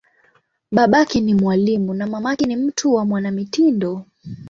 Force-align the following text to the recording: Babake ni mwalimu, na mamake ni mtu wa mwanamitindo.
Babake 0.71 1.21
ni 1.21 1.33
mwalimu, 1.33 1.93
na 1.93 2.07
mamake 2.07 2.45
ni 2.45 2.55
mtu 2.55 2.93
wa 2.93 3.05
mwanamitindo. 3.05 4.05